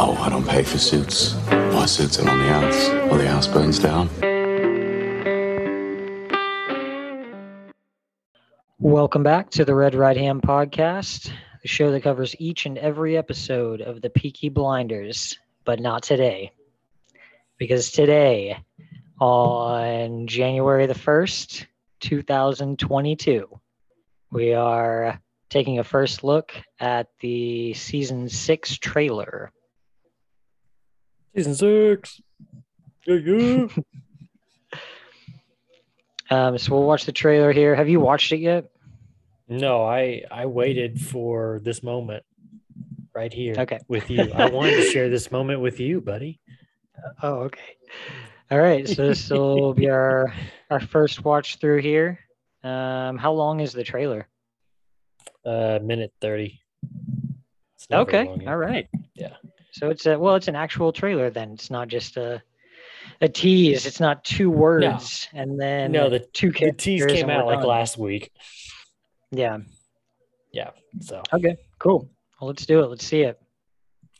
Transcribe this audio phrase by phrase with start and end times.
[0.00, 1.34] Oh, I don't pay for suits.
[1.50, 4.08] My suits are on the house, or the house burns down.
[8.78, 11.32] Welcome back to the Red Right Hand Podcast,
[11.62, 16.52] the show that covers each and every episode of the Peaky Blinders, but not today.
[17.58, 18.56] Because today,
[19.20, 21.66] on January the 1st,
[21.98, 23.60] 2022,
[24.30, 25.20] we are
[25.50, 29.50] taking a first look at the season six trailer.
[31.38, 32.20] Season six.
[33.06, 33.66] Yeah, yeah.
[36.30, 37.74] Um, so we'll watch the trailer here.
[37.74, 38.66] Have you watched it yet?
[39.48, 42.22] no, I I waited for this moment
[43.14, 43.78] right here Okay.
[43.88, 44.30] with you.
[44.34, 46.38] I wanted to share this moment with you, buddy.
[47.22, 47.76] Oh, okay.
[48.50, 48.86] All right.
[48.86, 50.34] So this will be our
[50.68, 52.18] our first watch through here.
[52.62, 54.28] Um, how long is the trailer?
[55.46, 56.60] Uh, minute thirty.
[57.76, 58.46] It's not very Okay.
[58.46, 58.86] All right.
[59.14, 59.36] Yeah.
[59.78, 61.52] So it's a well, it's an actual trailer then.
[61.52, 62.42] It's not just a
[63.20, 63.86] a tease.
[63.86, 67.68] It's not two words and then No, the two The tease came out like done.
[67.68, 68.32] last week.
[69.30, 69.58] Yeah.
[70.52, 70.70] Yeah.
[71.00, 71.56] So Okay.
[71.78, 72.10] Cool.
[72.40, 72.86] Well, let's do it.
[72.86, 73.40] Let's see it.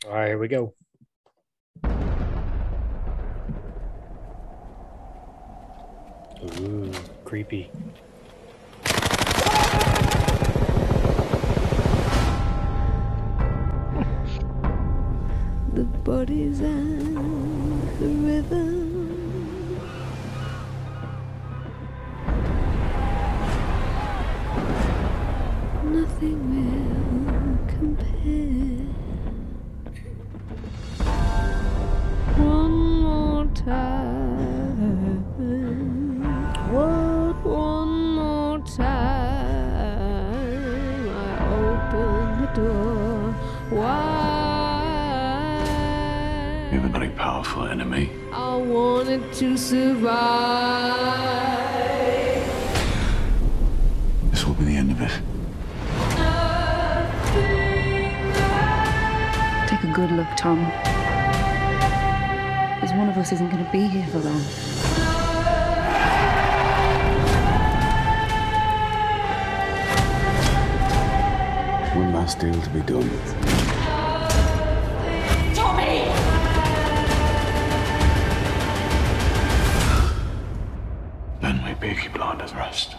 [0.05, 0.73] all right, here we go.
[6.61, 6.91] Ooh,
[7.25, 7.69] creepy.
[15.79, 17.15] The bodies and
[17.99, 19.77] the rhythm.
[25.85, 28.87] Nothing will compare.
[32.43, 35.23] One more time.
[36.73, 37.35] What?
[37.45, 39.18] One more time.
[49.09, 50.13] Wanted to survive.
[54.29, 55.09] This will be the end of it.
[59.67, 60.63] Take a good look, Tom.
[62.75, 64.41] Because one of us isn't going to be here for long.
[71.95, 73.68] One last deal to be done.
[81.79, 82.95] Peaky Blinders rest.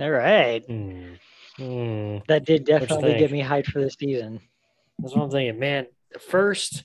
[0.00, 0.64] All right.
[0.66, 1.14] Hmm.
[1.56, 2.16] Hmm.
[2.26, 4.40] That did definitely get me hyped for the season.
[4.98, 5.86] That's what I'm thinking, man.
[6.18, 6.82] First,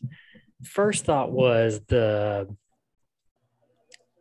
[0.63, 2.53] first thought was the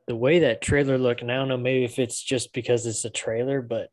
[0.06, 3.04] the way that trailer looked, and I don't know, maybe if it's just because it's
[3.04, 3.91] a trailer, but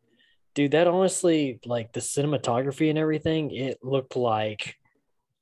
[0.54, 4.78] dude, that honestly, like the cinematography and everything, it looked like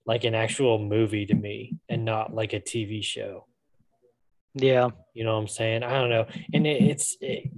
[0.05, 3.45] like an actual movie to me, and not like a TV show.
[4.53, 4.89] Yeah.
[5.13, 5.83] You know what I'm saying?
[5.83, 6.25] I don't know.
[6.53, 7.49] And it, it's, it,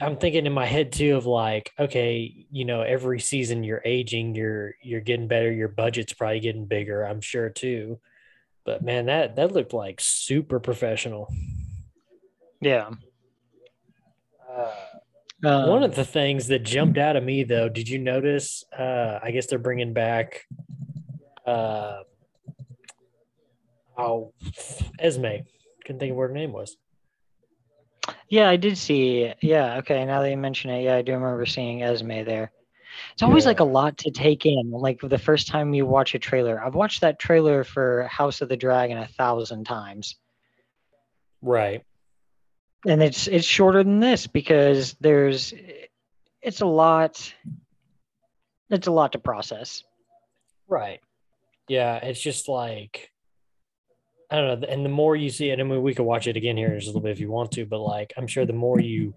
[0.00, 4.34] I'm thinking in my head too of like, okay, you know, every season you're aging,
[4.34, 5.52] you're you're getting better.
[5.52, 7.04] Your budget's probably getting bigger.
[7.04, 8.00] I'm sure too.
[8.64, 11.32] But man, that that looked like super professional.
[12.60, 12.90] Yeah.
[14.46, 14.68] One
[15.44, 18.64] Um, of the things that jumped out of me though, did you notice?
[18.76, 20.42] Uh, I guess they're bringing back,
[21.46, 22.00] uh,
[23.98, 24.32] oh,
[24.98, 25.26] Esme.
[25.84, 26.76] Couldn't think of what her name was.
[28.28, 29.32] Yeah, I did see.
[29.40, 30.04] Yeah, okay.
[30.04, 32.52] Now that you mention it, yeah, I do remember seeing Esme there.
[33.12, 33.48] It's always Yeah.
[33.48, 34.70] like a lot to take in.
[34.70, 38.48] Like the first time you watch a trailer, I've watched that trailer for House of
[38.48, 40.16] the Dragon a thousand times,
[41.40, 41.82] Right.
[42.86, 45.54] And it's it's shorter than this because there's
[46.40, 47.32] it's a lot.
[48.70, 49.84] It's a lot to process.
[50.68, 51.00] Right.
[51.68, 53.10] Yeah, it's just like
[54.30, 54.66] I don't know.
[54.66, 56.78] And the more you see it, I mean, we could watch it again here in
[56.78, 59.14] just a little bit if you want to, but like I'm sure the more you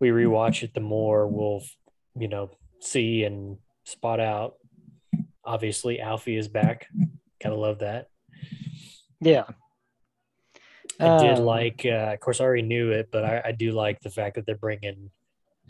[0.00, 1.62] we rewatch it, the more we'll
[2.18, 2.50] you know
[2.80, 4.54] see and spot out.
[5.44, 6.88] Obviously, Alfie is back.
[7.42, 8.08] Gotta love that.
[9.20, 9.44] Yeah.
[10.98, 13.72] I did Um, like, uh, of course, I already knew it, but I, I do
[13.72, 15.10] like the fact that they're bringing.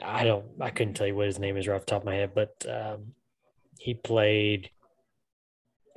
[0.02, 0.46] I don't.
[0.60, 2.32] I couldn't tell you what his name is right off the top of my head,
[2.34, 3.14] but um,
[3.78, 4.70] he played.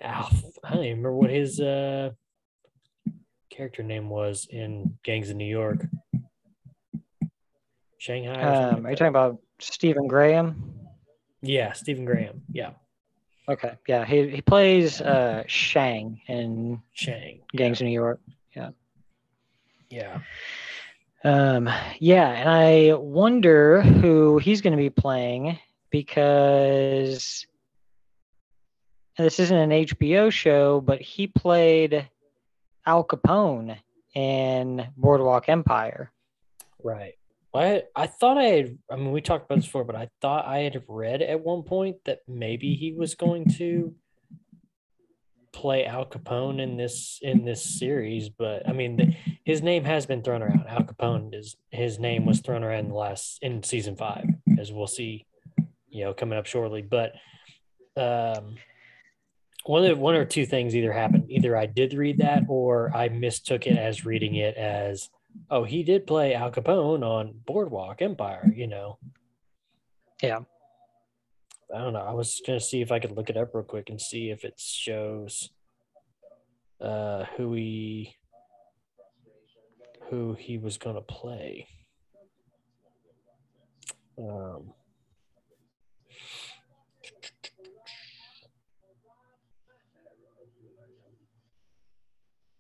[0.02, 0.44] Alf.
[0.64, 2.12] I don't even remember what his uh,
[3.50, 5.86] character name was in Gangs of New York.
[7.98, 8.42] Shanghai.
[8.42, 10.80] Um, like are you talking about Stephen Graham?
[11.42, 12.42] Yeah, Stephen Graham.
[12.54, 12.72] Yeah,
[13.50, 13.74] Okay.
[13.88, 17.42] Yeah, he he plays uh Shang in Shang.
[17.56, 18.22] Gangs of New York.
[18.56, 18.70] Yeah.
[21.24, 21.70] Um,
[22.00, 25.60] yeah, and I wonder who he's going to be playing
[25.90, 27.46] because
[29.18, 32.08] this isn't an HBO show, but he played
[32.86, 33.78] Al Capone
[34.16, 36.12] in Boardwalk Empire.
[36.82, 37.16] Right.
[37.54, 38.78] I I thought I had.
[38.92, 41.64] I mean, we talked about this before, but I thought I had read at one
[41.64, 43.94] point that maybe he was going to
[45.52, 48.30] play Al Capone in this in this series.
[48.30, 49.16] But I mean, the,
[49.50, 50.68] his name has been thrown around.
[50.68, 54.26] Al Capone is his name was thrown around in the last in season five,
[54.60, 55.26] as we'll see,
[55.90, 56.84] you know, coming up shortly.
[56.84, 57.14] But
[57.98, 58.58] um,
[59.66, 61.32] one of one or two things either happened.
[61.32, 65.10] Either I did read that, or I mistook it as reading it as
[65.50, 69.00] oh, he did play Al Capone on Boardwalk Empire, you know.
[70.22, 70.42] Yeah.
[71.74, 72.06] I don't know.
[72.08, 74.44] I was gonna see if I could look it up real quick and see if
[74.46, 75.50] it shows
[76.80, 78.16] uh who he
[80.10, 81.68] who he was gonna play.
[84.18, 84.74] Um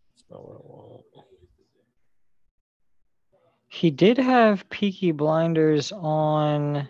[0.10, 1.06] That's not what I want.
[3.68, 6.90] He did have Peaky Blinders on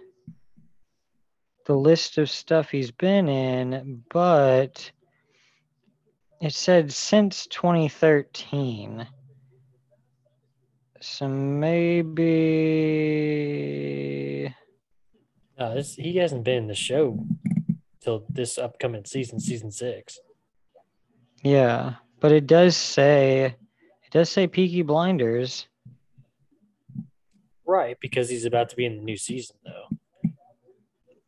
[1.66, 4.92] the list of stuff he's been in, but
[6.42, 9.08] it said since 2013.
[11.02, 11.28] So
[13.20, 14.54] maybe
[15.58, 17.26] No, this he hasn't been in the show
[18.02, 20.20] till this upcoming season, season six.
[21.44, 23.46] yeah, but it does say
[24.04, 25.68] it does say Peaky Blinders.
[27.66, 30.32] Right, because he's about to be in the new season though.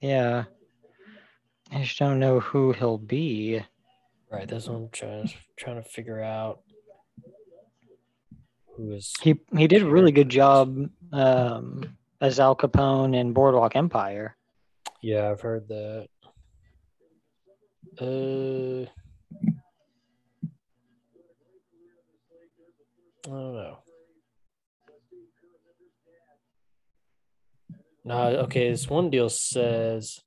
[0.02, 0.46] Yeah.
[1.74, 3.62] I just don't know who he'll be.
[4.30, 6.62] Right, that's what I'm trying trying to figure out.
[8.78, 13.76] Who is He he did a really good job um, as Al Capone in Boardwalk
[13.76, 14.36] Empire.
[15.02, 16.08] Yeah, I've heard that.
[18.00, 18.90] Uh,
[23.26, 23.78] I don't know.
[28.04, 28.72] No, okay.
[28.72, 30.22] This one deal says,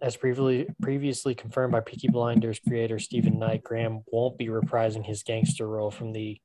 [0.00, 5.22] as previously previously confirmed by Peaky Blinders creator Stephen Knight, Graham won't be reprising his
[5.22, 6.40] gangster role from the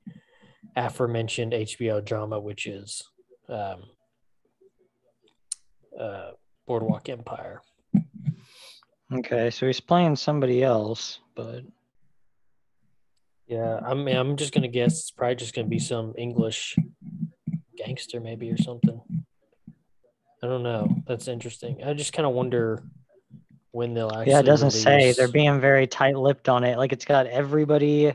[0.76, 3.04] aforementioned HBO drama, which is
[3.48, 3.84] um,
[6.00, 6.32] uh,
[6.68, 7.62] Boardwalk Empire.
[9.12, 11.64] Okay, so he's playing somebody else, but
[13.48, 16.76] Yeah, I mean, I'm just gonna guess it's probably just gonna be some English
[17.76, 19.02] gangster, maybe or something.
[20.44, 20.88] I don't know.
[21.08, 21.84] That's interesting.
[21.84, 22.84] I just kind of wonder
[23.72, 24.32] when they'll actually.
[24.32, 25.12] yeah, it doesn't say.
[25.14, 26.78] They're being very tight-lipped on it.
[26.78, 28.14] Like it's got everybody,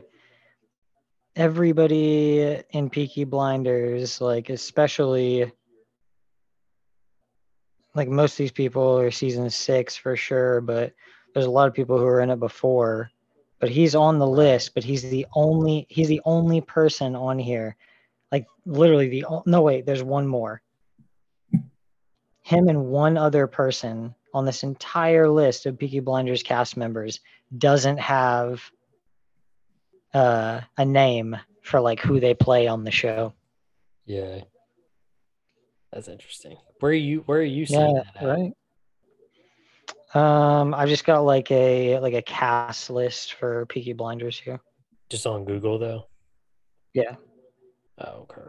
[1.35, 5.51] everybody in Peaky Blinders, like especially,
[7.93, 10.93] like most of these people are season six for sure, but
[11.33, 13.11] there's a lot of people who are in it before.
[13.59, 17.75] But he's on the list, but he's the only he's the only person on here.
[18.31, 20.61] Like literally the no wait, there's one more.
[22.41, 27.21] Him and one other person on this entire list of Peaky Blinders cast members
[27.57, 28.69] doesn't have
[30.15, 33.33] uh, a name for like who they play on the show.
[34.05, 34.41] Yeah,
[35.91, 36.57] that's interesting.
[36.79, 37.19] Where are you?
[37.25, 38.23] Where are you seeing Yeah, that?
[38.23, 38.27] At?
[38.27, 38.51] right.
[40.13, 44.61] Um, I've just got like a like a cast list for Peaky Blinders here.
[45.09, 46.07] Just on Google though.
[46.93, 47.15] Yeah.
[47.97, 48.41] Oh, okay.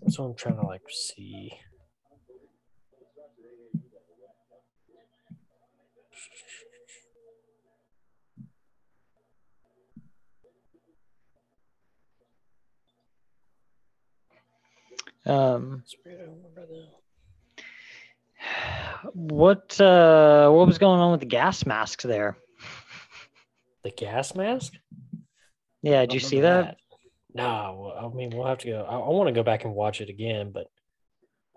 [0.00, 1.52] That's what I'm trying to like see.
[15.26, 15.82] Um,
[19.12, 22.36] what uh, what was going on with the gas masks there?
[23.82, 24.74] The gas mask?
[25.82, 26.76] Yeah, did you see remember that?
[27.34, 28.86] No, I mean we'll have to go.
[28.88, 30.66] I, I want to go back and watch it again, but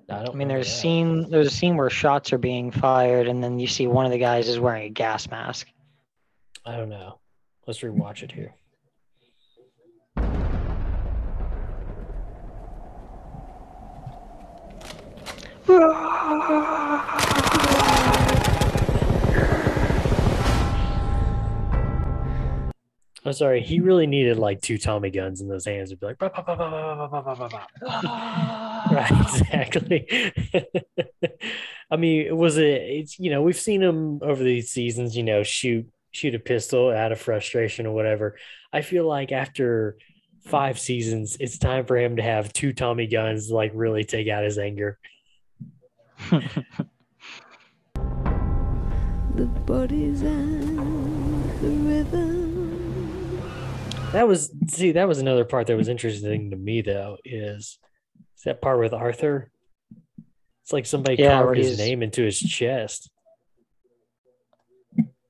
[0.10, 0.36] no, I don't.
[0.36, 1.29] I mean, there's a scene.
[1.29, 4.17] There's a scene where shots are being fired, and then you see one of the
[4.17, 5.67] guys is wearing a gas mask.
[6.65, 7.20] I don't know.
[7.65, 8.53] Let's rewatch it here.
[23.25, 26.17] I'm sorry, he really needed like two Tommy guns in those hands to be like,
[26.17, 27.67] bah, bah, bah,
[28.91, 30.32] right, exactly.
[31.91, 32.82] I mean, was it?
[32.82, 36.89] It's you know we've seen him over these seasons, you know, shoot shoot a pistol
[36.89, 38.38] out of frustration or whatever.
[38.74, 39.98] I feel like after
[40.46, 44.43] five seasons, it's time for him to have two Tommy guns like really take out
[44.43, 45.00] his anger.
[49.36, 50.77] The bodies and
[51.60, 53.41] the rhythm.
[54.12, 57.79] That was see, that was another part that was interesting to me though, is,
[58.38, 59.50] is that part with Arthur.
[60.62, 63.10] It's like somebody Yeah, carved his he's- name into his chest.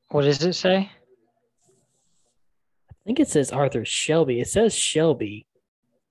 [0.09, 0.91] what does it say?
[2.91, 4.39] I think it says Arthur Shelby.
[4.41, 5.47] It says Shelby.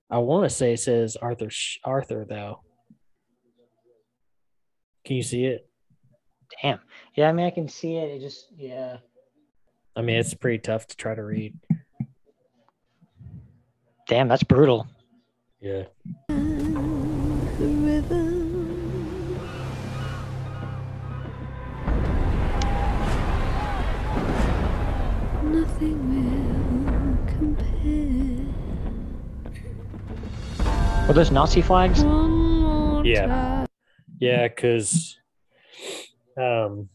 [0.09, 2.62] I want to say it says Arthur Sh- Arthur though.
[5.05, 5.69] Can you see it?
[6.61, 6.79] Damn.
[7.15, 8.09] Yeah, I mean, I can see it.
[8.09, 8.97] It just, yeah.
[9.95, 11.53] I mean, it's pretty tough to try to read.
[14.07, 14.87] Damn, that's brutal.
[15.59, 15.83] Yeah.
[16.29, 16.33] The
[17.59, 18.33] rhythm.
[25.51, 28.45] Nothing will compare.
[31.07, 32.03] Were those Nazi flags?
[32.03, 33.62] One more Yeah.
[34.23, 35.17] Yeah, because
[36.39, 36.87] um,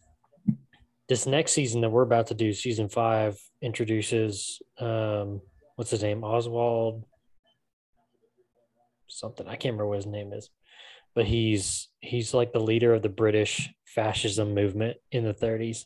[1.10, 5.42] this next season that we're about to do, season five, introduces um,
[5.76, 7.04] what's his name, Oswald,
[9.08, 9.46] something.
[9.46, 10.48] I can't remember what his name is,
[11.14, 15.84] but he's he's like the leader of the British fascism movement in the 30s.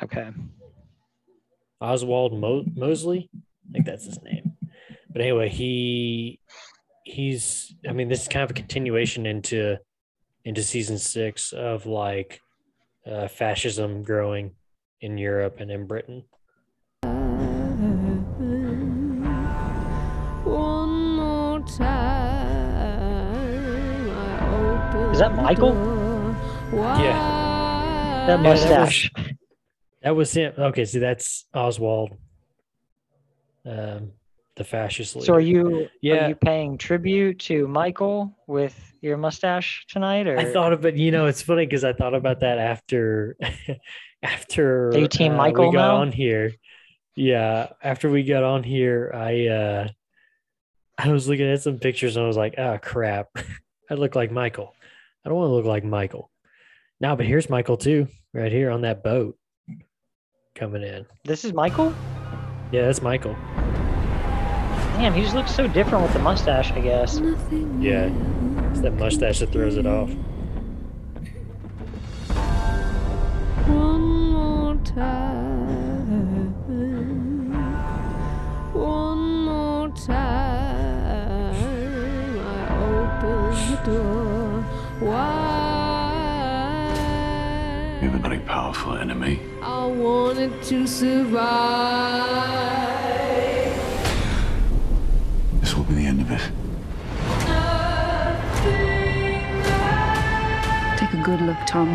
[0.00, 0.30] Okay.
[1.80, 3.28] Oswald Mo- Mosley,
[3.68, 4.52] I think that's his name.
[5.10, 6.38] But anyway, he
[7.06, 9.78] he's I mean this is kind of a continuation into
[10.44, 12.40] into season 6 of like
[13.06, 14.52] uh, fascism growing
[15.00, 16.24] in Europe and in Britain.
[20.44, 21.86] One more time.
[24.10, 25.74] I open Is that Michael?
[26.74, 28.24] Yeah.
[28.26, 28.46] That wide.
[28.46, 29.10] that was- mustache.
[30.02, 30.52] That was him.
[30.58, 32.10] Okay, see that's Oswald
[33.64, 34.12] um
[34.56, 35.26] the fascist leader.
[35.26, 36.26] So are you Yeah.
[36.26, 40.96] are you paying tribute to Michael with your mustache tonight or I thought of it.
[40.96, 43.36] You know, it's funny because I thought about that after
[44.22, 45.96] after Are you team uh, Michael we got now?
[45.96, 46.52] on here.
[47.14, 49.88] Yeah, after we got on here, I uh
[50.98, 53.28] I was looking at some pictures and I was like, oh crap,
[53.90, 54.74] I look like Michael.
[55.24, 56.30] I don't want to look like Michael.
[57.00, 59.36] Now, but here's Michael too, right here on that boat
[60.54, 61.04] coming in.
[61.24, 61.94] this is Michael?
[62.72, 63.36] Yeah, that's Michael.
[64.96, 67.20] Damn, he just looks so different with the mustache, I guess.
[67.78, 70.08] Yeah, will It's that mustache that throws it off.
[73.68, 76.54] One more time.
[78.72, 81.54] One more time.
[82.46, 84.64] I open the door
[85.02, 85.76] wide.
[88.00, 89.40] You have a very powerful enemy.
[89.60, 92.46] I wanted to survive.
[101.26, 101.88] Good look, Tom.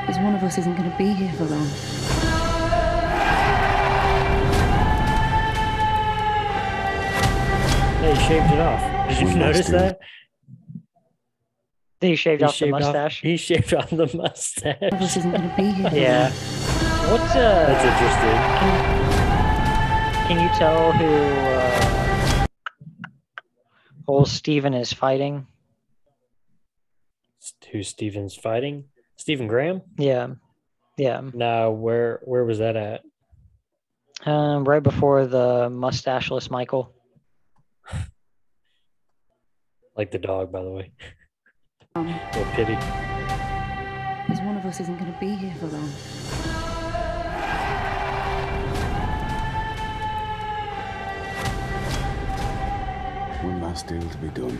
[0.00, 1.68] Because one of us isn't going to be here for long.
[8.00, 9.08] Hey, he shaved it off.
[9.08, 10.00] Did you One notice last that?
[12.00, 13.20] He shaved He off the shaved mustache.
[13.20, 15.16] He shaved off the One of us mustache.
[15.16, 16.22] isn't going to be here for Yeah.
[16.24, 16.32] long.
[17.12, 18.38] What's That's uh interesting.
[20.26, 22.46] can you tell who uh
[24.08, 25.46] old Steven is fighting?
[27.72, 28.84] Who Steven's fighting?
[29.16, 29.82] Stephen Graham?
[29.98, 30.28] Yeah.
[30.98, 31.22] Yeah.
[31.32, 33.00] Now where where was that at?
[34.26, 36.94] Um right before the mustacheless Michael.
[39.94, 40.90] Like the dog, by the way.
[41.94, 42.74] Tom, Little pity.
[42.74, 45.92] because one of us isn't going to be here for long.
[53.42, 54.58] One last deal to be done.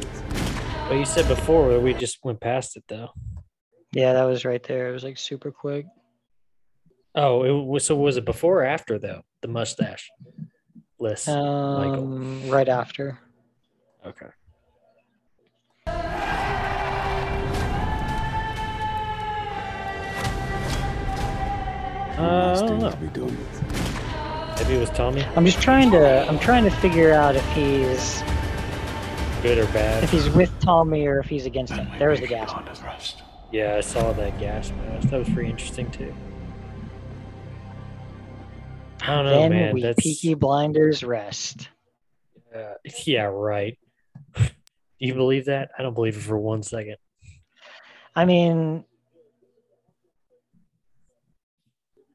[0.88, 3.10] But you said before we just went past it though.
[3.92, 4.88] Yeah, that was right there.
[4.88, 5.86] It was like super quick.
[7.14, 9.22] Oh, it was so was it before or after though?
[9.42, 10.10] The mustache.
[10.98, 11.28] List.
[11.28, 13.18] Um right after.
[14.04, 14.28] okay.
[22.18, 22.90] Uh, I don't know.
[22.90, 23.36] to be done.
[24.58, 25.24] Maybe it was Tommy.
[25.34, 28.22] I'm just trying to I'm trying to figure out if he's
[29.42, 30.04] Good or bad?
[30.04, 31.84] if he's with Tommy or if he's against him.
[31.84, 32.52] Then we There was the gas.
[32.52, 33.22] God of rest.
[33.50, 35.08] Yeah, I saw that gas mask.
[35.08, 36.14] That was pretty interesting too.
[39.02, 39.74] I don't know, then man.
[39.74, 41.68] we That's Peaky Blinders rest.
[42.54, 43.76] uh, yeah, right.
[44.36, 44.44] Do
[45.00, 45.70] you believe that?
[45.76, 46.96] I don't believe it for one second.
[48.14, 48.84] I mean,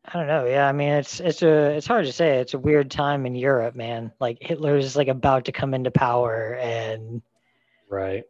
[0.08, 0.46] I don't know.
[0.46, 2.38] Yeah, I mean, it's it's a it's hard to say.
[2.38, 4.12] It's a weird time in Europe, man.
[4.20, 7.22] Like Hitler's like about to come into power, and
[7.90, 8.24] Right.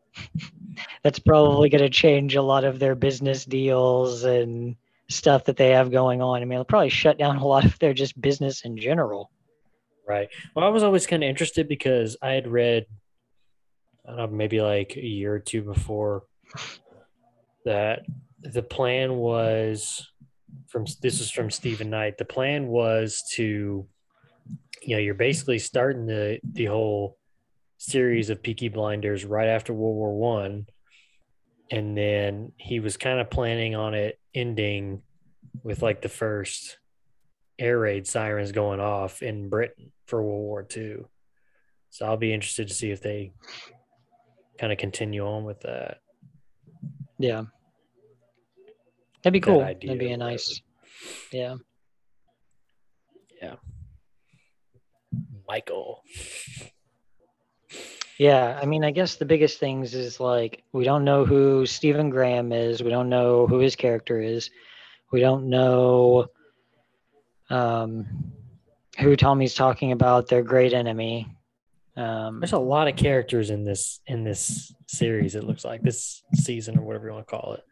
[1.04, 4.76] that's probably going to change a lot of their business deals and
[5.10, 6.42] stuff that they have going on.
[6.42, 9.32] I mean, it'll probably shut down a lot of their just business in general.
[10.08, 10.30] Right.
[10.56, 12.86] Well, I was always kind of interested because I had read,
[14.06, 16.24] I don't know, maybe like a year or two before
[17.66, 18.06] that
[18.42, 20.08] the plan was
[20.68, 22.18] from this is from Stephen Knight.
[22.18, 23.88] The plan was to,
[24.82, 27.18] you know, you're basically starting the the whole
[27.78, 30.68] series of Peaky Blinders right after World War One,
[31.72, 35.02] and then he was kind of planning on it ending
[35.64, 36.78] with like the first
[37.60, 41.08] air raid sirens going off in Britain for World War Two.
[41.90, 43.34] So I'll be interested to see if they
[44.60, 46.00] kind of continue on with that.
[47.20, 47.44] Yeah.
[49.24, 49.62] That'd be cool.
[49.62, 50.62] idea That'd be a nice.
[51.32, 51.56] Yeah.
[53.42, 53.56] Yeah.
[55.48, 56.04] Michael.
[58.18, 62.10] Yeah, I mean, I guess the biggest things is like we don't know who Stephen
[62.10, 62.82] Graham is.
[62.82, 64.50] We don't know who his character is.
[65.12, 66.28] We don't know
[67.50, 68.34] um,
[69.00, 70.28] who Tommy's talking about.
[70.28, 71.28] Their great enemy.
[71.96, 75.36] Um, There's a lot of characters in this in this series.
[75.36, 77.64] It looks like this season or whatever you want to call it.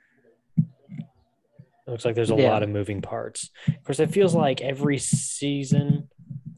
[1.88, 2.52] It looks like there's a Yeah.
[2.52, 3.52] lot of moving parts.
[3.68, 6.10] Of course, it feels like every season,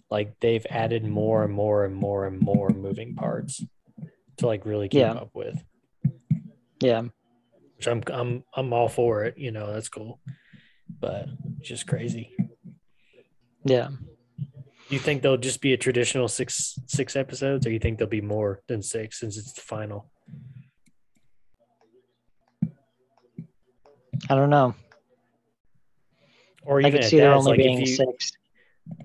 [0.10, 3.63] like they've added more and more and more and more moving parts
[4.38, 5.13] to like really keep Yeah.
[5.13, 5.62] up with.
[6.81, 7.01] yeah,
[7.75, 9.38] Which I'm I'm I'm all for it.
[9.38, 10.19] You know, that's cool.
[11.00, 11.27] But
[11.60, 12.36] it's just crazy.
[13.65, 13.89] yeah.
[14.89, 18.10] Do you think they'll just be a traditional six six episodes, or you think there'll
[18.10, 20.10] be more than six since it's the final?
[24.29, 24.74] I don't know.
[26.67, 28.31] Or I even see there that, only like being you, six.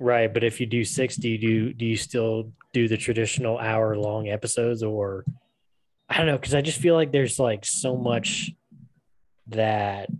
[0.00, 3.56] right, but if you do six, do you do do you still do the traditional
[3.58, 5.24] hour long episodes, or
[6.08, 8.50] I don't know, because I just feel like there's like so much
[9.48, 10.10] that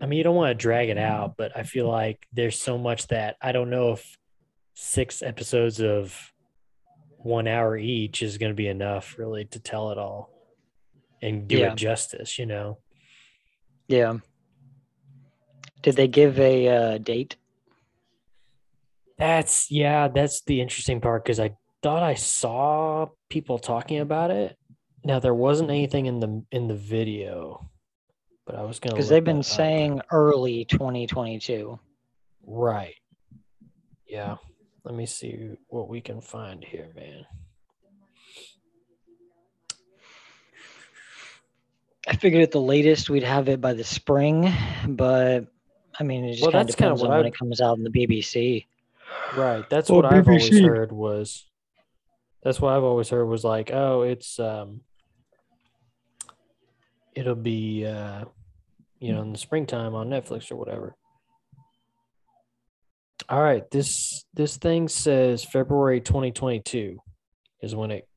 [0.00, 2.78] I mean, you don't want to drag it out, but I feel like there's so
[2.78, 4.16] much that I don't know if
[4.74, 6.16] six episodes of
[7.18, 10.30] one hour each is going to be enough really to tell it all
[11.20, 11.72] and do Yeah.
[11.72, 12.78] it justice, you know?
[13.86, 14.18] Yeah.
[15.82, 17.36] Did they give a uh, date?
[19.18, 24.56] That's, yeah, that's the interesting part because I thought I saw people talking about it.
[25.04, 27.68] Now, there wasn't anything in the in the video,
[28.46, 31.78] but I was going to Because they've been saying early 2022.
[32.46, 32.94] Right.
[34.06, 34.36] Yeah.
[34.84, 37.26] Let me see what we can find here, man.
[42.06, 44.52] I figured at the latest we'd have it by the spring,
[44.86, 45.46] but
[45.98, 47.60] I mean, it just Well, kind of that's kinda depends on what when it comes
[47.60, 48.66] out in the BBC.
[49.36, 49.68] Right.
[49.68, 51.46] That's Well, what I've always heard was
[52.42, 54.80] that's what I've always heard was like, oh, it's um
[57.14, 58.24] it'll be uh
[59.00, 60.96] you know in the springtime on Netflix or whatever.
[63.28, 66.98] All right, this this thing says February 2022
[67.60, 68.08] is when it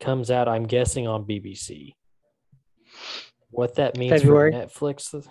[0.00, 1.94] comes out, I'm guessing on BBC.
[3.50, 4.52] What that means February?
[4.52, 5.26] for Netflix?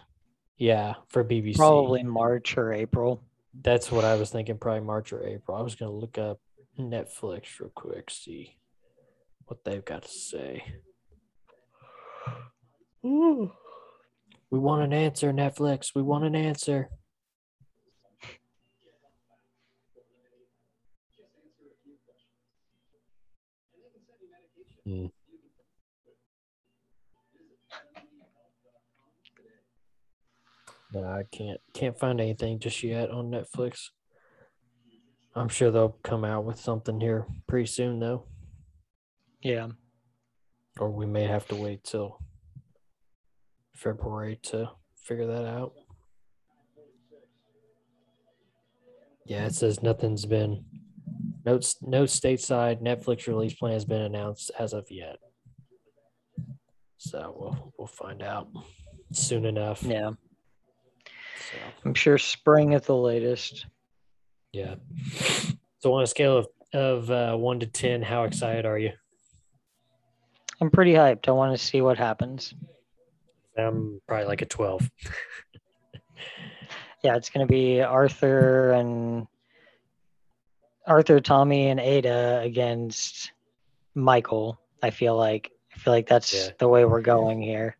[0.57, 1.55] Yeah, for BBC.
[1.55, 3.21] Probably March or April.
[3.61, 5.57] That's what I was thinking, probably March or April.
[5.57, 6.39] I was gonna look up
[6.79, 8.57] Netflix real quick, see
[9.45, 10.63] what they've got to say.
[13.05, 13.51] Ooh.
[14.49, 15.93] We want an answer, Netflix.
[15.93, 16.89] We want an answer.
[24.85, 25.07] Hmm.
[31.03, 33.89] I can't can't find anything just yet on Netflix.
[35.35, 38.25] I'm sure they'll come out with something here pretty soon though.
[39.41, 39.67] Yeah.
[40.79, 42.19] Or we may have to wait till
[43.75, 45.73] February to figure that out.
[49.25, 50.65] Yeah, it says nothing's been
[51.45, 55.17] no no stateside Netflix release plan has been announced as of yet.
[56.97, 58.47] So we'll we'll find out
[59.11, 59.83] soon enough.
[59.83, 60.11] Yeah.
[61.51, 61.57] So.
[61.85, 63.65] I'm sure spring at the latest.
[64.51, 64.75] Yeah.
[65.79, 68.91] So on a scale of of uh, one to ten, how excited are you?
[70.61, 71.27] I'm pretty hyped.
[71.27, 72.53] I want to see what happens.
[73.57, 74.89] I'm probably like a twelve.
[77.03, 79.27] Yeah, it's going to be Arthur and
[80.87, 83.31] Arthur, Tommy, and Ada against
[83.93, 84.59] Michael.
[84.81, 86.51] I feel like I feel like that's Yeah.
[86.57, 87.77] the way we're going here.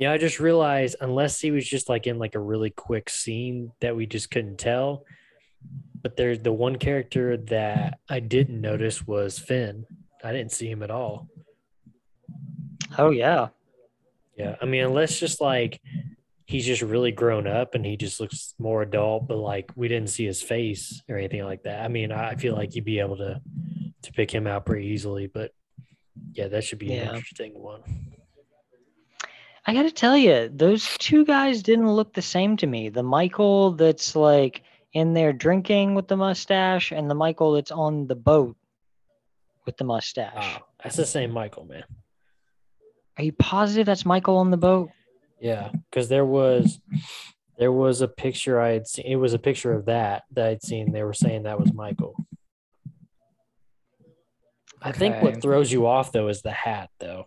[0.00, 3.72] Yeah, I just realized unless he was just like in like a really quick scene
[3.80, 5.04] that we just couldn't tell.
[6.02, 9.84] But there's the one character that I didn't notice was Finn.
[10.24, 11.28] I didn't see him at all.
[12.96, 13.48] Oh yeah.
[14.38, 15.82] Yeah, I mean, unless just like
[16.46, 20.08] he's just really grown up and he just looks more adult, but like we didn't
[20.08, 21.84] see his face or anything like that.
[21.84, 23.42] I mean, I feel like you'd be able to
[24.04, 25.52] to pick him out pretty easily, but
[26.32, 27.82] yeah, that should be an interesting one.
[29.66, 32.88] I got to tell you, those two guys didn't look the same to me.
[32.88, 38.06] The Michael that's like in there drinking with the mustache, and the Michael that's on
[38.06, 38.56] the boat
[39.66, 40.34] with the mustache.
[40.34, 41.84] Wow, that's the same Michael, man.
[43.18, 44.90] Are you positive that's Michael on the boat?
[45.40, 46.80] Yeah, because there was
[47.58, 49.04] there was a picture I had seen.
[49.06, 50.92] It was a picture of that that I'd seen.
[50.92, 52.14] They were saying that was Michael.
[54.82, 57.26] I think what throws you off though is the hat, though,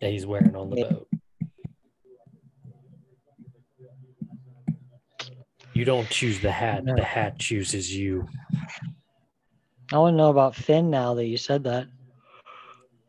[0.00, 1.08] that he's wearing on the boat.
[5.72, 8.28] You don't choose the hat; the hat chooses you.
[9.92, 11.86] I want to know about Finn now that you said that.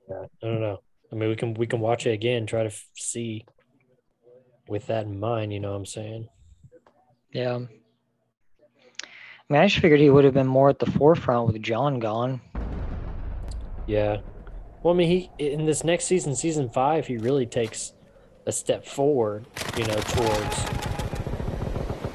[0.10, 0.80] Yeah, I don't know.
[1.12, 3.46] I mean, we can we can watch it again, try to f- see
[4.68, 5.54] with that in mind.
[5.54, 6.30] You know what I'm saying?
[7.34, 7.60] Yeah.
[9.06, 12.00] I mean, I just figured he would have been more at the forefront with John
[12.00, 12.40] gone.
[13.86, 14.18] Yeah.
[14.84, 17.94] Well, I mean, he in this next season, season five, he really takes
[18.46, 19.46] a step forward,
[19.78, 20.65] you know, towards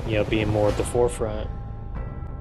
[0.09, 1.49] you know being more at the forefront.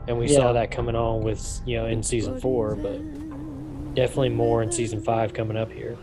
[0.08, 0.38] And we Yeah.
[0.38, 3.00] saw that coming on with you know in season four, but
[3.96, 5.98] definitely more in season five coming up here.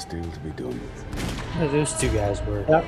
[0.00, 0.80] One last deal to be done.
[1.56, 2.64] Yeah, Those two guys were.
[2.66, 2.84] Yep.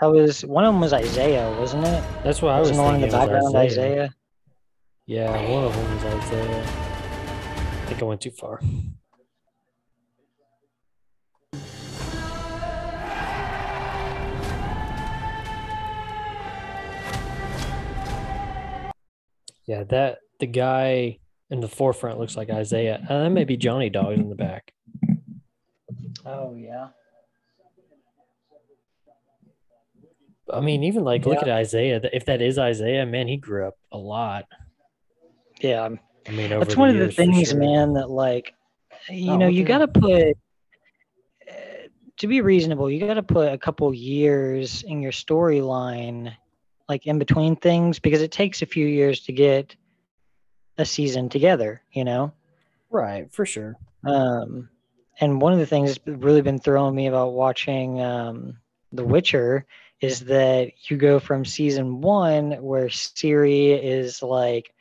[0.00, 2.02] That was one of them was Isaiah, wasn't it?
[2.24, 4.12] That's what I was Wasn't the one in the background Isaiah?
[5.06, 6.64] Yeah, one of them was Isaiah.
[6.64, 8.60] I think I went too far.
[19.66, 21.18] Yeah, that the guy
[21.50, 23.04] in the forefront looks like Isaiah.
[23.08, 24.72] Uh, that may be Johnny Dog in the back.
[26.26, 26.88] Oh yeah.
[30.52, 32.00] I mean, even like look at Isaiah.
[32.12, 34.44] If that is Isaiah, man, he grew up a lot.
[35.60, 35.88] Yeah.
[36.28, 37.58] I mean, over That's one of the things, sure.
[37.58, 38.52] man, that like
[39.08, 40.36] you Oh, know, you got to put
[41.48, 46.34] uh, to be reasonable, you got to put a couple years in your storyline
[46.88, 49.74] like in between things because it takes a few years to get
[50.78, 52.32] a season together, you know?
[52.90, 53.76] Right, for sure.
[54.04, 54.68] Um,
[55.20, 58.58] and one of the things that's really been throwing me about watching um,
[58.92, 59.66] The Witcher
[60.00, 64.72] is that you go from season one where Ciri is like,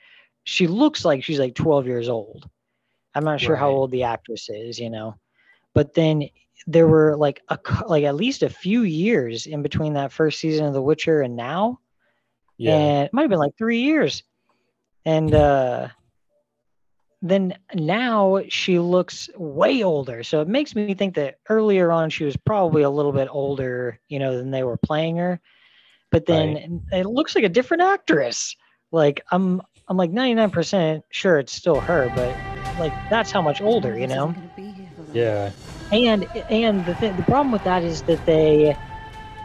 [0.43, 2.49] she looks like she's like 12 years old.
[3.15, 5.15] I'm not sure how old the actress is, you know,
[5.73, 6.29] but then
[6.67, 10.65] there were like a like at least a few years in between that first season
[10.65, 11.79] of The Witcher and now,
[12.57, 12.75] Yeah.
[12.75, 14.23] and it might have been like three years.
[15.05, 15.89] And uh,
[17.29, 20.23] then now she looks way older.
[20.23, 23.99] So it makes me think that earlier on she was probably a little bit older,
[24.09, 25.39] you know, than they were playing her.
[26.11, 28.55] But then it looks like a different actress.
[28.91, 32.35] Like I'm I'm like 99% sure it's still her, but
[32.79, 34.33] like that's how much older, you know?
[35.13, 35.51] yeah.
[35.91, 38.75] and and the th- the problem with that is that they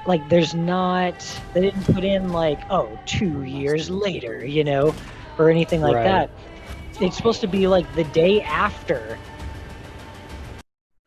[0.06, 1.14] like there's not
[1.54, 4.94] they didn't put in like oh two years later you know
[5.38, 6.04] or anything like Right.
[6.04, 6.30] that
[7.00, 9.18] it's supposed to be like the day after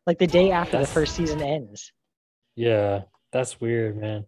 [0.07, 1.91] like the day after That's- the first season ends
[2.55, 4.25] Yeah, that's weird, man.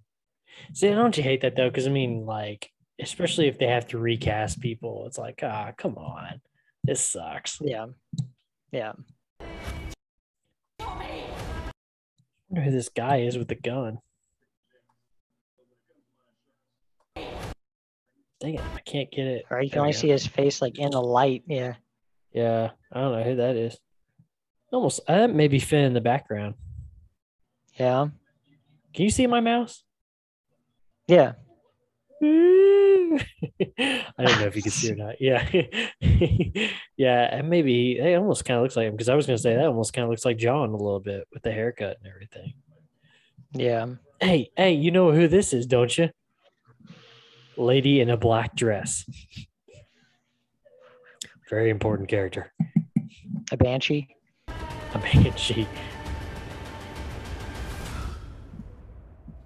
[0.73, 1.69] See, don't you hate that though?
[1.69, 5.97] Because I mean, like, especially if they have to recast people, it's like, ah, come
[5.97, 6.41] on,
[6.83, 7.59] this sucks.
[7.61, 7.87] yeah
[8.71, 8.93] yeah
[10.79, 11.71] I
[12.49, 13.99] wonder who this guy is with the gun.
[18.39, 19.45] Dang it, I can't get it.
[19.49, 21.43] Or you can only see his face like in the light.
[21.47, 21.75] Yeah.
[22.33, 23.77] Yeah, I don't know who that is.
[24.71, 26.55] Almost, uh, that may be Finn in the background.
[27.79, 28.07] Yeah.
[28.93, 29.83] Can you see my mouse?
[31.07, 31.33] Yeah.
[32.21, 33.17] I
[34.17, 35.21] don't know if you can see or not.
[35.21, 35.47] Yeah,
[36.97, 39.41] yeah, and maybe it almost kind of looks like him because I was going to
[39.41, 42.11] say that almost kind of looks like John a little bit with the haircut and
[42.11, 42.53] everything.
[43.53, 43.87] Yeah.
[44.19, 46.09] Hey, hey, you know who this is, don't you?
[47.57, 49.05] Lady in a black dress.
[51.49, 52.51] Very important character.
[53.51, 54.07] A banshee.
[54.47, 55.67] A banshee.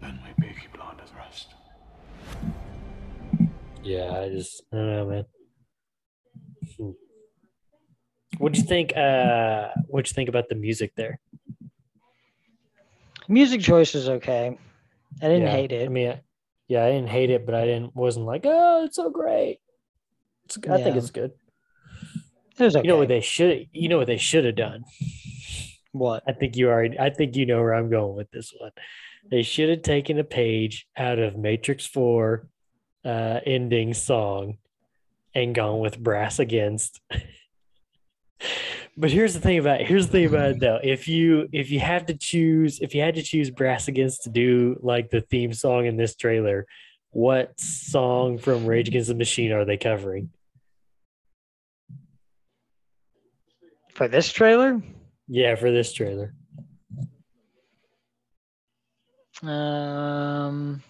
[0.02, 1.54] Then we Peaky Blinders rest.
[3.84, 5.26] Yeah, I just I don't know, man.
[6.78, 6.91] Hmm.
[8.38, 8.95] What'd you think?
[8.95, 11.19] Uh, what'd you think about the music there?
[13.28, 14.58] Music choice is okay.
[15.22, 15.86] I didn't Yeah, hate it.
[15.86, 16.22] I mean, I-
[16.69, 19.60] yeah, I didn't hate it, but I didn't wasn't like, oh, it's so great.
[20.45, 21.32] It's, I think it's good.
[22.58, 22.86] it was okay.
[22.86, 23.67] You know what they should.
[23.73, 24.86] You know what they should have done.
[25.91, 26.23] what?
[26.27, 26.97] I think you already.
[26.99, 28.71] I think you know where I'm going with this one.
[29.29, 32.47] They should have taken a page out of Matrix Four
[33.03, 34.60] uh, ending song
[35.34, 37.01] and gone with Brass Against.
[38.99, 40.77] but here's the thing about here's the thing about it though.
[40.83, 44.29] If you if you have to choose if you had to choose Brass Against to
[44.29, 46.67] do like the theme song in this trailer,
[47.12, 50.31] what song from Rage Against the Machine are they covering?
[53.93, 54.81] For this trailer?
[55.29, 56.33] Yeah, for this trailer.
[59.41, 60.83] Um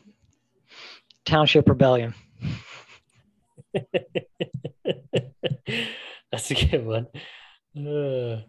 [1.26, 2.15] Township Rebellion.
[6.32, 7.06] That's a good one.
[7.78, 8.42] Uh,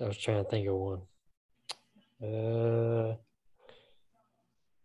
[0.00, 1.02] I was trying to think of one.
[2.22, 3.16] Uh,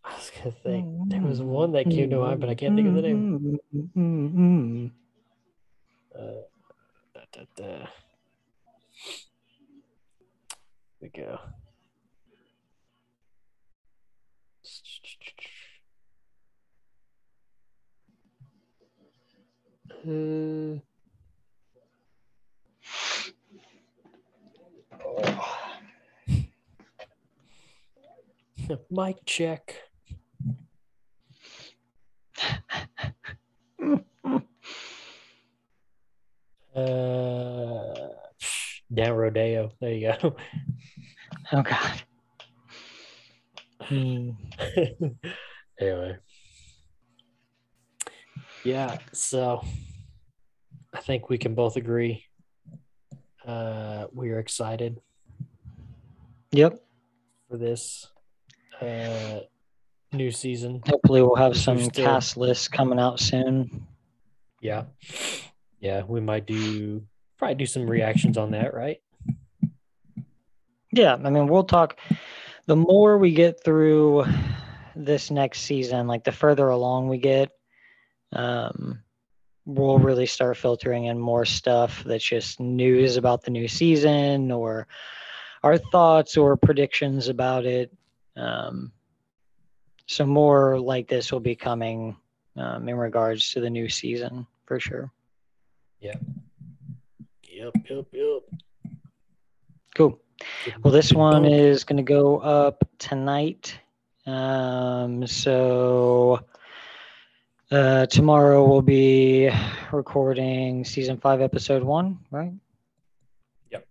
[0.04, 2.88] I was gonna think there was one that came to mind, but I can't think
[2.88, 3.60] of the name.
[6.14, 6.42] Uh,
[7.14, 7.88] da, da, da.
[11.02, 11.40] We go.
[20.08, 20.55] Uh,
[28.89, 29.75] Mic check.
[36.75, 38.10] Uh,
[38.93, 39.71] down rodeo.
[39.80, 40.36] There you go.
[41.51, 42.01] Oh god.
[43.82, 44.32] Hmm.
[45.80, 46.17] anyway.
[48.63, 49.63] Yeah, so
[50.93, 52.25] I think we can both agree.
[53.45, 54.99] Uh, we are excited
[56.51, 56.80] Yep.
[57.47, 58.08] for this
[58.82, 59.40] uh,
[60.12, 60.82] new season.
[60.88, 63.88] Hopefully we'll have some we're still- cast lists coming out soon.
[64.62, 64.86] Yeah,
[65.80, 67.04] yeah, we might do
[67.38, 69.02] probably do some reactions on that, right?
[70.92, 72.00] Yeah, I mean, we'll talk.
[72.66, 74.26] The more we get through
[74.96, 77.52] this next season, like the further along we get,
[78.34, 79.02] um,
[79.66, 84.88] we'll really start filtering in more stuff that's just news about the new season or
[85.64, 87.92] our thoughts or predictions about it.
[88.36, 88.91] Um,
[90.08, 92.15] so more like this will be coming
[92.56, 95.12] um, in regards to the new season for sure.
[96.00, 96.15] Yeah.
[97.43, 98.41] Yep, yep, yep.
[99.95, 100.19] Cool.
[100.84, 103.80] Well, this one is going to go up tonight.
[104.26, 106.41] Um, so
[107.71, 109.50] uh, tomorrow we'll be
[109.91, 112.52] recording season five, episode one, right?
[113.71, 113.88] Yep.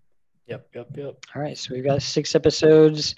[0.46, 1.16] Yep, yep, yep.
[1.34, 1.56] All right.
[1.56, 3.14] So we've got six episodes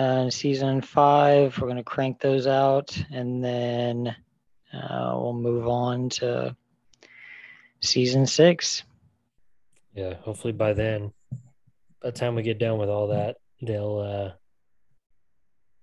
[0.00, 1.58] uh, in season five.
[1.58, 4.14] We're going to crank those out and then
[4.72, 6.56] uh, we'll move on to
[7.80, 8.84] season six.
[9.94, 14.32] Yeah, hopefully by then, by the time we get done with all that, they'll uh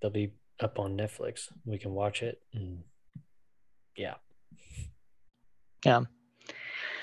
[0.01, 1.49] they'll be up on Netflix.
[1.65, 2.83] We can watch it and
[3.95, 4.15] yeah.
[5.85, 6.01] Yeah.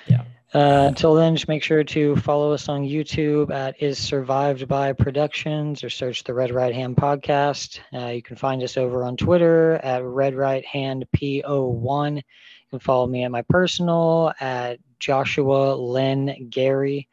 [0.06, 0.24] Yeah.
[0.54, 4.92] Uh, until then, just make sure to follow us on YouTube at Is Survived by
[4.92, 7.80] Productions or search the Red Right Hand Podcast.
[7.92, 12.16] Uh, you can find us over on Twitter at Red Right Hand PO1.
[12.16, 12.22] You
[12.70, 17.08] can follow me at my personal at Joshua Lynn Gary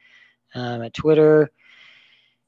[0.54, 1.50] um, at Twitter.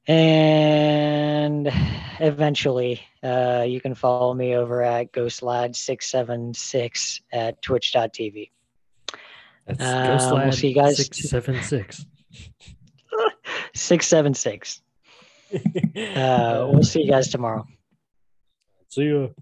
[0.07, 1.71] And
[2.19, 8.51] eventually, uh, you can follow me over at GhostLad676 at twitch.tv.
[9.65, 12.05] That's Uh, we'll see you guys six seven six.
[13.73, 14.81] 676.
[15.95, 17.65] Uh, we'll see you guys tomorrow.
[18.89, 19.33] See you.